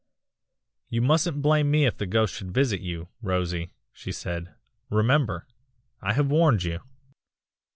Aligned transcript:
"'You 0.89 0.99
mustn't 0.99 1.43
blame 1.43 1.69
me 1.69 1.85
if 1.85 1.95
the 1.95 2.07
ghost 2.07 2.33
should 2.33 2.49
visit 2.51 2.81
you, 2.81 3.09
Rosie,' 3.21 3.71
she 3.93 4.11
said; 4.11 4.49
'remember 4.89 5.45
I 6.01 6.13
have 6.13 6.31
warned 6.31 6.63
you. 6.63 6.79